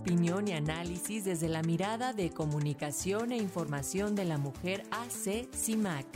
opinión 0.00 0.46
y 0.46 0.52
análisis 0.52 1.24
desde 1.24 1.48
la 1.48 1.62
mirada 1.62 2.12
de 2.12 2.30
comunicación 2.30 3.32
e 3.32 3.36
información 3.36 4.14
de 4.14 4.24
la 4.24 4.38
mujer 4.38 4.82
AC 4.90 5.48
CIMAC. 5.52 6.06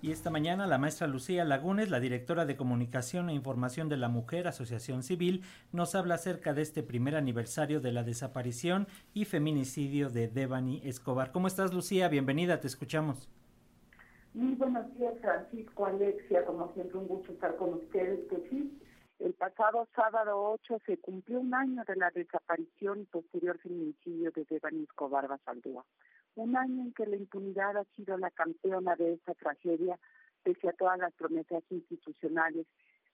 Y 0.00 0.12
esta 0.12 0.30
mañana 0.30 0.66
la 0.66 0.78
maestra 0.78 1.08
Lucía 1.08 1.44
Lagunes, 1.44 1.90
la 1.90 1.98
directora 1.98 2.46
de 2.46 2.56
Comunicación 2.56 3.28
e 3.28 3.34
Información 3.34 3.88
de 3.88 3.96
la 3.96 4.08
Mujer, 4.08 4.46
Asociación 4.46 5.02
Civil, 5.02 5.42
nos 5.72 5.96
habla 5.96 6.14
acerca 6.14 6.54
de 6.54 6.62
este 6.62 6.84
primer 6.84 7.16
aniversario 7.16 7.80
de 7.80 7.92
la 7.92 8.04
desaparición 8.04 8.86
y 9.14 9.24
feminicidio 9.24 10.10
de 10.10 10.28
Devani 10.28 10.80
Escobar. 10.84 11.32
¿Cómo 11.32 11.48
estás, 11.48 11.74
Lucía? 11.74 12.08
Bienvenida, 12.08 12.60
te 12.60 12.68
escuchamos. 12.68 13.28
Muy 14.34 14.54
buenos 14.54 14.94
días, 14.96 15.14
Francisco, 15.20 15.86
Alexia, 15.86 16.44
como 16.44 16.72
siempre 16.74 16.98
un 16.98 17.08
gusto 17.08 17.32
estar 17.32 17.56
con 17.56 17.74
ustedes. 17.74 18.20
Que 18.28 18.48
sí, 18.48 18.78
el 19.18 19.34
pasado 19.34 19.88
sábado 19.96 20.52
8 20.52 20.78
se 20.86 20.96
cumplió 20.98 21.40
un 21.40 21.52
año 21.52 21.82
de 21.84 21.96
la 21.96 22.10
desaparición 22.10 23.00
y 23.00 23.04
posterior 23.06 23.58
feminicidio 23.58 24.30
de 24.30 24.44
Devani 24.44 24.84
Escobar 24.84 25.26
Basaldúa. 25.26 25.84
Un 26.36 26.56
año 26.56 26.82
en 26.82 26.92
que 26.92 27.04
la 27.06 27.16
impunidad 27.16 27.76
ha 27.76 27.84
sido 27.96 28.16
la 28.16 28.30
campeona 28.30 28.94
de 28.94 29.14
esta 29.14 29.34
tragedia, 29.34 29.98
pese 30.44 30.68
a 30.68 30.72
todas 30.72 30.98
las 30.98 31.12
promesas 31.14 31.64
institucionales, 31.70 32.66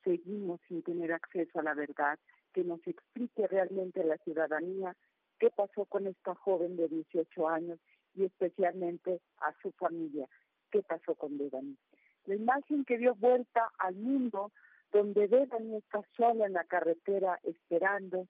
seguimos 0.04 0.60
sin 0.68 0.82
tener 0.82 1.12
acceso 1.12 1.58
a 1.58 1.62
la 1.62 1.72
verdad 1.72 2.18
que 2.52 2.64
nos 2.64 2.86
explique 2.86 3.46
realmente 3.46 4.02
a 4.02 4.06
la 4.06 4.18
ciudadanía 4.18 4.94
qué 5.38 5.50
pasó 5.50 5.86
con 5.86 6.06
esta 6.06 6.34
joven 6.34 6.76
de 6.76 6.88
18 6.88 7.48
años 7.48 7.78
y 8.14 8.24
especialmente 8.24 9.22
a 9.38 9.54
su 9.62 9.72
familia, 9.72 10.28
qué 10.70 10.82
pasó 10.82 11.14
con 11.14 11.38
Devani. 11.38 11.78
La 12.26 12.34
imagen 12.34 12.84
que 12.84 12.98
dio 12.98 13.14
vuelta 13.14 13.70
al 13.78 13.96
mundo 13.96 14.52
donde 14.94 15.26
Devani 15.26 15.76
está 15.76 16.02
sola 16.16 16.46
en 16.46 16.52
la 16.52 16.62
carretera 16.62 17.40
esperando, 17.42 18.28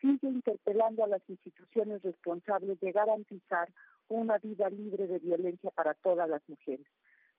sigue 0.00 0.28
interpelando 0.28 1.02
a 1.02 1.08
las 1.08 1.28
instituciones 1.28 2.00
responsables 2.02 2.78
de 2.78 2.92
garantizar 2.92 3.68
una 4.08 4.38
vida 4.38 4.70
libre 4.70 5.08
de 5.08 5.18
violencia 5.18 5.72
para 5.72 5.94
todas 5.94 6.28
las 6.28 6.48
mujeres. 6.48 6.86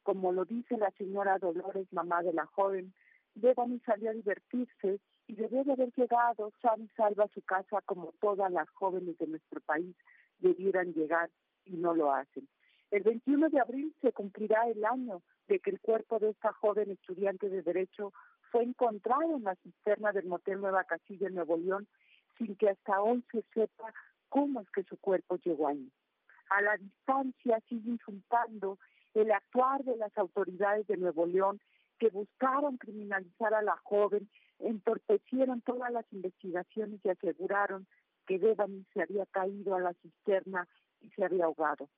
Como 0.03 0.33
lo 0.33 0.43
dice 0.43 0.75
la 0.77 0.91
señora 0.91 1.37
Dolores, 1.37 1.87
mamá 1.93 2.21
de 2.23 2.33
la 2.33 2.45
joven, 2.45 2.93
Devani 3.35 3.79
salió 3.85 4.09
a 4.09 4.13
divertirse 4.13 4.99
y 5.27 5.35
debe 5.35 5.63
de 5.63 5.71
haber 5.71 5.93
llegado 5.95 6.51
san 6.61 6.89
salva 6.97 7.23
a 7.23 7.33
su 7.33 7.41
casa 7.43 7.81
como 7.85 8.13
todas 8.19 8.51
las 8.51 8.69
jóvenes 8.71 9.17
de 9.17 9.27
nuestro 9.27 9.61
país 9.61 9.95
debieran 10.39 10.93
llegar 10.93 11.29
y 11.63 11.77
no 11.77 11.93
lo 11.93 12.13
hacen. 12.13 12.49
El 12.89 13.03
21 13.03 13.49
de 13.49 13.59
abril 13.59 13.93
se 14.01 14.13
cumplirá 14.13 14.67
el 14.69 14.85
año 14.85 15.21
de 15.49 15.59
que 15.59 15.71
el 15.71 15.79
cuerpo 15.81 16.19
de 16.19 16.29
esta 16.29 16.53
joven 16.53 16.89
estudiante 16.89 17.49
de 17.49 17.61
Derecho 17.61 18.13
fue 18.49 18.63
encontrado 18.63 19.35
en 19.35 19.43
la 19.43 19.55
cisterna 19.55 20.13
del 20.13 20.27
motel 20.27 20.61
Nueva 20.61 20.85
Casilla 20.85 21.27
en 21.27 21.35
Nuevo 21.35 21.57
León 21.57 21.87
sin 22.37 22.55
que 22.55 22.69
hasta 22.69 23.01
hoy 23.01 23.25
se 23.31 23.43
sepa 23.53 23.93
cómo 24.29 24.61
es 24.61 24.69
que 24.71 24.83
su 24.83 24.97
cuerpo 24.97 25.37
llegó 25.37 25.67
ahí. 25.67 25.91
A 26.49 26.61
la 26.61 26.77
distancia 26.77 27.59
sigue 27.67 27.91
insultando 27.91 28.79
el 29.13 29.31
actuar 29.31 29.83
de 29.83 29.97
las 29.97 30.17
autoridades 30.17 30.87
de 30.87 30.95
Nuevo 30.95 31.25
León 31.25 31.59
que 31.99 32.09
buscaron 32.09 32.77
criminalizar 32.77 33.53
a 33.53 33.61
la 33.61 33.75
joven, 33.83 34.29
entorpecieron 34.59 35.61
todas 35.61 35.91
las 35.91 36.05
investigaciones 36.13 37.01
y 37.03 37.09
aseguraron 37.09 37.85
que 38.27 38.39
Devani 38.39 38.85
se 38.93 39.01
había 39.01 39.25
caído 39.25 39.75
a 39.75 39.81
la 39.81 39.93
cisterna 39.95 40.67
y 41.01 41.09
se 41.09 41.25
había 41.25 41.45
ahogado. 41.45 41.89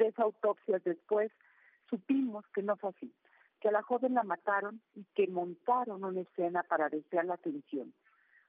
Tres 0.00 0.18
autopsias 0.18 0.82
después 0.82 1.30
supimos 1.90 2.46
que 2.54 2.62
no 2.62 2.74
fue 2.76 2.88
así, 2.88 3.12
que 3.60 3.68
a 3.68 3.72
la 3.72 3.82
joven 3.82 4.14
la 4.14 4.22
mataron 4.22 4.80
y 4.94 5.04
que 5.14 5.26
montaron 5.26 6.02
una 6.02 6.22
escena 6.22 6.62
para 6.62 6.88
desear 6.88 7.26
la 7.26 7.34
atención. 7.34 7.92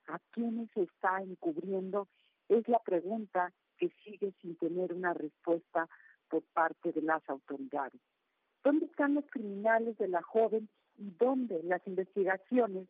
¿A 0.07 0.17
quiénes 0.31 0.69
está 0.77 1.21
encubriendo? 1.21 2.07
Es 2.47 2.69
la 2.69 2.79
pregunta 2.79 3.51
que 3.77 3.89
sigue 4.01 4.33
sin 4.41 4.55
tener 4.59 4.93
una 4.93 5.13
respuesta 5.13 5.89
por 6.29 6.41
parte 6.53 6.93
de 6.93 7.01
las 7.01 7.21
autoridades. 7.29 7.99
¿Dónde 8.63 8.85
están 8.85 9.15
los 9.15 9.25
criminales 9.29 9.97
de 9.97 10.07
la 10.07 10.21
joven 10.21 10.69
y 10.97 11.11
dónde 11.19 11.61
las 11.63 11.85
investigaciones 11.85 12.87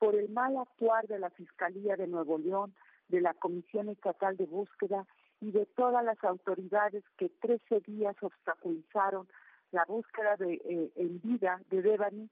por 0.00 0.16
el 0.16 0.30
mal 0.30 0.56
actuar 0.56 1.06
de 1.06 1.20
la 1.20 1.30
Fiscalía 1.30 1.94
de 1.94 2.08
Nuevo 2.08 2.38
León, 2.38 2.74
de 3.06 3.20
la 3.20 3.34
Comisión 3.34 3.88
Estatal 3.88 4.36
de 4.36 4.46
Búsqueda 4.46 5.06
y 5.40 5.52
de 5.52 5.66
todas 5.66 6.04
las 6.04 6.22
autoridades 6.24 7.04
que 7.16 7.28
13 7.28 7.80
días 7.80 8.16
obstaculizaron 8.20 9.28
la 9.72 9.84
búsqueda 9.84 10.36
de, 10.36 10.54
eh, 10.54 10.92
en 10.96 11.20
vida 11.20 11.60
de 11.70 11.82
Devani 11.82 12.28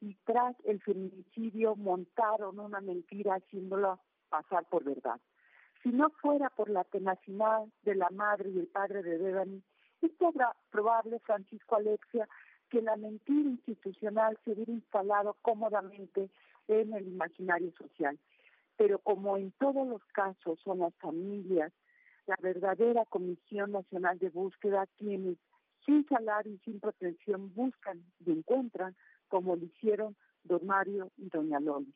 y 0.00 0.16
tras 0.24 0.54
el 0.64 0.80
feminicidio 0.80 1.76
montaron 1.76 2.58
una 2.58 2.80
mentira 2.80 3.36
haciéndolo 3.36 4.00
pasar 4.28 4.64
por 4.68 4.84
verdad. 4.84 5.20
Si 5.82 5.90
no 5.90 6.10
fuera 6.10 6.50
por 6.50 6.70
la 6.70 6.84
tenacidad 6.84 7.64
de 7.82 7.94
la 7.94 8.10
madre 8.10 8.50
y 8.50 8.58
el 8.58 8.68
padre 8.68 9.02
de 9.02 9.18
Devani, 9.18 9.62
es 10.00 10.10
probable, 10.70 11.20
Francisco 11.20 11.76
Alexia, 11.76 12.28
que 12.68 12.82
la 12.82 12.96
mentira 12.96 13.48
institucional 13.48 14.38
se 14.44 14.52
hubiera 14.52 14.72
instalado 14.72 15.36
cómodamente 15.42 16.30
en 16.68 16.92
el 16.92 17.06
imaginario 17.06 17.72
social. 17.72 18.18
Pero 18.76 18.98
como 18.98 19.36
en 19.36 19.52
todos 19.52 19.86
los 19.86 20.04
casos 20.06 20.58
son 20.64 20.80
las 20.80 20.94
familias, 20.96 21.72
la 22.26 22.36
verdadera 22.40 23.04
Comisión 23.06 23.72
Nacional 23.72 24.18
de 24.18 24.30
Búsqueda 24.30 24.86
quienes 24.98 25.38
sin 25.84 26.06
salario 26.06 26.52
y 26.52 26.58
sin 26.58 26.80
protección 26.80 27.52
buscan 27.54 28.02
y 28.24 28.30
encuentran, 28.30 28.94
como 29.28 29.56
lo 29.56 29.64
hicieron 29.64 30.16
don 30.44 30.64
Mario 30.66 31.10
y 31.16 31.28
doña 31.28 31.58
Loli. 31.60 31.92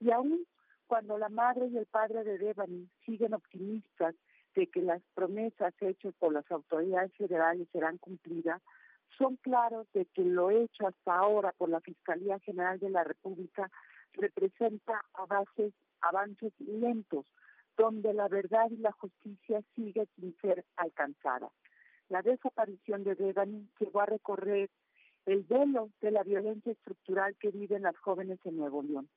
Y 0.00 0.10
aún 0.10 0.44
cuando 0.86 1.18
la 1.18 1.28
madre 1.28 1.68
y 1.68 1.76
el 1.76 1.86
padre 1.86 2.24
de 2.24 2.38
Devani 2.38 2.88
siguen 3.04 3.34
optimistas 3.34 4.14
de 4.56 4.66
que 4.66 4.82
las 4.82 5.00
promesas 5.14 5.72
hechas 5.80 6.12
por 6.18 6.32
las 6.32 6.50
autoridades 6.50 7.14
federales 7.16 7.68
serán 7.70 7.98
cumplidas, 7.98 8.60
son 9.16 9.36
claros 9.36 9.86
de 9.92 10.06
que 10.06 10.24
lo 10.24 10.50
hecho 10.50 10.88
hasta 10.88 11.14
ahora 11.14 11.52
por 11.52 11.68
la 11.68 11.80
Fiscalía 11.80 12.38
General 12.40 12.78
de 12.80 12.90
la 12.90 13.04
República 13.04 13.70
representa 14.14 15.04
avances, 15.14 15.72
avances 16.00 16.52
lentos 16.58 17.26
donde 17.76 18.12
la 18.14 18.28
verdad 18.28 18.70
y 18.70 18.76
la 18.76 18.92
justicia 18.92 19.62
sigue 19.74 20.06
sin 20.16 20.36
ser 20.40 20.64
alcanzada. 20.76 21.50
La 22.08 22.22
desaparición 22.22 23.04
de 23.04 23.14
Devani 23.14 23.68
llegó 23.78 24.00
a 24.00 24.06
recorrer 24.06 24.70
el 25.26 25.42
velo 25.44 25.90
de 26.00 26.10
la 26.10 26.22
violencia 26.22 26.72
estructural 26.72 27.36
que 27.36 27.50
viven 27.50 27.82
las 27.82 27.96
jóvenes 27.98 28.38
en 28.44 28.56
Nuevo 28.56 28.82
León. 28.82 29.08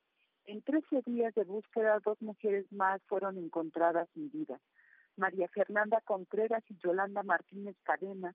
En 0.46 0.62
13 0.62 1.02
días 1.06 1.34
de 1.34 1.44
búsqueda, 1.44 2.00
dos 2.04 2.20
mujeres 2.20 2.70
más 2.70 3.02
fueron 3.06 3.38
encontradas 3.38 4.08
sin 4.12 4.30
vida. 4.30 4.60
María 5.16 5.48
Fernanda 5.48 6.00
Contreras 6.04 6.62
y 6.68 6.76
Yolanda 6.76 7.22
Martínez 7.22 7.76
Cadena, 7.82 8.34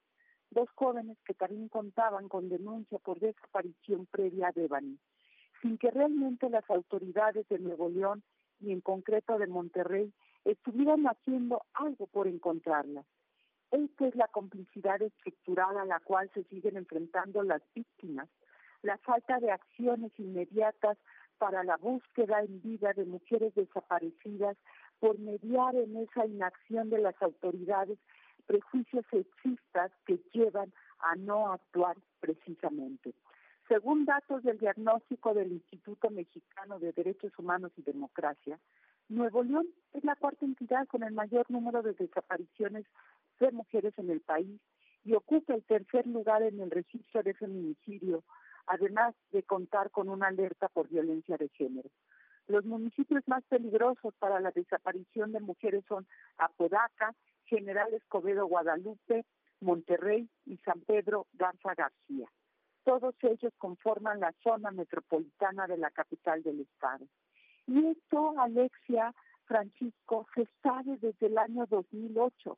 dos 0.49 0.69
jóvenes 0.75 1.17
que 1.25 1.33
también 1.33 1.69
contaban 1.69 2.27
con 2.27 2.49
denuncia 2.49 2.97
por 2.99 3.19
desaparición 3.19 4.07
previa 4.07 4.47
a 4.47 4.51
Devani, 4.51 4.97
sin 5.61 5.77
que 5.77 5.91
realmente 5.91 6.49
las 6.49 6.67
autoridades 6.69 7.47
de 7.47 7.59
Nuevo 7.59 7.89
León 7.89 8.23
y 8.59 8.71
en 8.71 8.81
concreto 8.81 9.37
de 9.37 9.47
Monterrey 9.47 10.13
estuvieran 10.45 11.05
haciendo 11.05 11.63
algo 11.73 12.07
por 12.07 12.27
encontrarla. 12.27 13.03
Esta 13.71 14.07
es 14.07 14.15
la 14.15 14.27
complicidad 14.27 15.01
estructural 15.01 15.77
a 15.77 15.85
la 15.85 15.99
cual 15.99 16.29
se 16.33 16.43
siguen 16.45 16.77
enfrentando 16.77 17.43
las 17.43 17.61
víctimas, 17.75 18.27
la 18.81 18.97
falta 18.97 19.39
de 19.39 19.51
acciones 19.51 20.11
inmediatas 20.17 20.97
para 21.37 21.63
la 21.63 21.77
búsqueda 21.77 22.41
en 22.41 22.61
vida 22.61 22.93
de 22.93 23.05
mujeres 23.05 23.53
desaparecidas 23.55 24.57
por 24.99 25.19
mediar 25.19 25.75
en 25.75 25.95
esa 25.97 26.25
inacción 26.25 26.89
de 26.89 26.99
las 26.99 27.19
autoridades 27.21 27.97
prejuicios 28.45 29.05
sexistas 29.11 29.91
que 30.05 30.19
llevan 30.33 30.73
a 30.99 31.15
no 31.15 31.51
actuar 31.51 31.95
precisamente. 32.19 33.13
Según 33.69 34.03
datos 34.05 34.41
del 34.41 34.57
diagnóstico 34.57 35.35
del 35.35 35.51
Instituto 35.51 36.09
Mexicano 36.09 36.79
de 36.79 36.91
Derechos 36.91 37.31
Humanos 37.37 37.71
y 37.77 37.83
Democracia, 37.83 38.59
Nuevo 39.09 39.43
León 39.43 39.67
es 39.93 40.03
la 40.03 40.15
cuarta 40.15 40.43
entidad 40.43 40.87
con 40.87 41.03
el 41.03 41.13
mayor 41.13 41.45
número 41.51 41.83
de 41.83 41.93
desapariciones 41.93 42.87
de 43.39 43.51
mujeres 43.51 43.93
en 43.97 44.09
el 44.09 44.21
país 44.21 44.59
y 45.05 45.13
ocupa 45.13 45.53
el 45.53 45.63
tercer 45.65 46.07
lugar 46.07 46.41
en 46.41 46.59
el 46.59 46.71
registro 46.71 47.21
de 47.21 47.35
feminicidio, 47.35 48.23
además 48.65 49.13
de 49.31 49.43
contar 49.43 49.91
con 49.91 50.09
una 50.09 50.29
alerta 50.29 50.67
por 50.67 50.89
violencia 50.89 51.37
de 51.37 51.49
género. 51.49 51.91
Los 52.47 52.65
municipios 52.65 53.21
más 53.27 53.43
peligrosos 53.43 54.15
para 54.17 54.39
la 54.39 54.49
desaparición 54.49 55.31
de 55.31 55.41
mujeres 55.41 55.85
son 55.87 56.07
Apodaca, 56.39 57.13
General 57.45 57.93
Escobedo 57.93 58.47
Guadalupe, 58.47 59.25
Monterrey 59.61 60.27
y 60.47 60.57
San 60.57 60.81
Pedro 60.81 61.27
Garza 61.33 61.75
García. 61.75 62.27
Todos 62.89 63.13
ellos 63.21 63.53
conforman 63.59 64.19
la 64.19 64.33
zona 64.41 64.71
metropolitana 64.71 65.67
de 65.67 65.77
la 65.77 65.91
capital 65.91 66.41
del 66.41 66.61
estado. 66.61 67.05
Y 67.67 67.85
esto, 67.85 68.33
Alexia 68.39 69.13
Francisco, 69.45 70.25
se 70.33 70.47
sabe 70.63 70.97
desde 70.97 71.27
el 71.27 71.37
año 71.37 71.67
2008, 71.67 72.57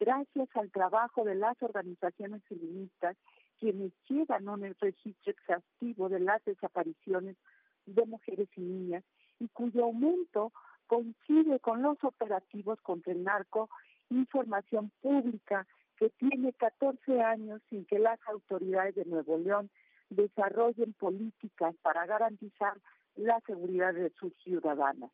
gracias 0.00 0.48
al 0.54 0.70
trabajo 0.70 1.24
de 1.24 1.34
las 1.34 1.62
organizaciones 1.62 2.42
feministas, 2.44 3.18
quienes 3.60 3.92
llevan 4.08 4.48
un 4.48 4.62
registro 4.80 5.32
exhaustivo 5.32 6.08
de 6.08 6.20
las 6.20 6.42
desapariciones 6.46 7.36
de 7.84 8.06
mujeres 8.06 8.48
y 8.56 8.62
niñas 8.62 9.04
y 9.38 9.48
cuyo 9.48 9.84
aumento 9.84 10.52
coincide 10.86 11.60
con 11.60 11.82
los 11.82 12.02
operativos 12.02 12.80
contra 12.80 13.12
el 13.12 13.24
narco, 13.24 13.68
información 14.08 14.90
pública 15.02 15.66
que 15.96 16.10
tiene 16.10 16.52
14 16.52 17.22
años 17.22 17.62
sin 17.68 17.84
que 17.86 17.98
las 17.98 18.18
autoridades 18.28 18.94
de 18.94 19.04
Nuevo 19.04 19.38
León 19.38 19.70
desarrollen 20.10 20.92
políticas 20.94 21.74
para 21.82 22.06
garantizar 22.06 22.74
la 23.16 23.40
seguridad 23.46 23.94
de 23.94 24.10
sus 24.18 24.32
ciudadanas. 24.42 25.10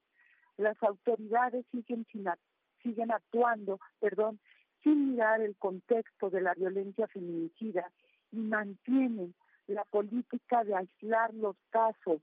Las 0.56 0.81
autoridades 0.82 1.64
siguen, 1.70 2.06
siguen 2.82 3.11
actuando, 3.11 3.79
perdón, 4.00 4.40
sin 4.82 5.12
mirar 5.12 5.40
el 5.40 5.56
contexto 5.56 6.31
de 6.31 6.40
la 6.40 6.55
violencia 6.55 7.06
feminicida 7.08 7.90
y 8.32 8.38
mantienen 8.38 9.34
la 9.69 9.84
política 9.84 10.64
de 10.64 10.75
aislar 10.75 11.32
los 11.34 11.56
casos, 11.70 12.20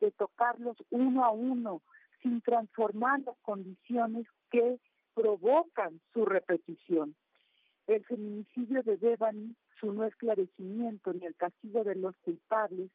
de 0.00 0.10
tocarlos 0.12 0.76
uno 0.90 1.24
a 1.24 1.30
uno, 1.30 1.82
sin 2.22 2.40
transformar 2.40 3.20
las 3.20 3.36
condiciones 3.42 4.26
que 4.50 4.78
provocan 5.14 6.00
su 6.12 6.24
repetición. 6.24 7.14
El 7.88 8.04
feminicidio 8.04 8.82
de 8.82 8.98
Devani, 8.98 9.56
su 9.80 9.90
no 9.94 10.04
esclarecimiento 10.04 11.14
ni 11.14 11.24
el 11.24 11.34
castigo 11.34 11.84
de 11.84 11.94
los 11.94 12.14
culpables 12.18 12.90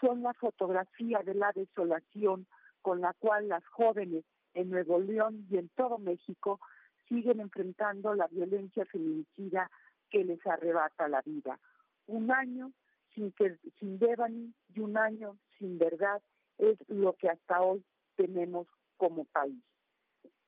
son 0.00 0.22
la 0.22 0.32
fotografía 0.32 1.18
de 1.24 1.34
la 1.34 1.50
desolación 1.52 2.46
con 2.80 3.00
la 3.00 3.14
cual 3.14 3.48
las 3.48 3.66
jóvenes 3.66 4.24
en 4.54 4.70
Nuevo 4.70 5.00
León 5.00 5.44
y 5.50 5.58
en 5.58 5.68
todo 5.70 5.98
México 5.98 6.60
siguen 7.08 7.40
enfrentando 7.40 8.14
la 8.14 8.28
violencia 8.28 8.86
feminicida 8.86 9.68
que 10.08 10.22
les 10.22 10.46
arrebata 10.46 11.08
la 11.08 11.20
vida. 11.22 11.58
Un 12.06 12.30
año 12.30 12.70
sin, 13.16 13.32
que, 13.32 13.58
sin 13.80 13.98
Devani 13.98 14.54
y 14.72 14.78
un 14.78 14.96
año 14.96 15.36
sin 15.58 15.78
verdad 15.78 16.22
es 16.58 16.78
lo 16.86 17.14
que 17.14 17.28
hasta 17.28 17.60
hoy 17.60 17.84
tenemos 18.14 18.68
como 18.98 19.24
país. 19.24 19.64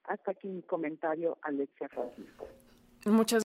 Hasta 0.05 0.31
aquí 0.31 0.47
mi 0.47 0.63
comentario, 0.63 1.39
Alexia 1.43 1.89
Francisco. 1.89 2.47
Muchas 3.07 3.39